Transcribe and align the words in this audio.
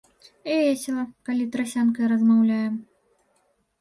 Весела, 0.51 1.03
калі 1.29 1.45
трасянкай 1.57 2.05
размаўляем. 2.15 2.75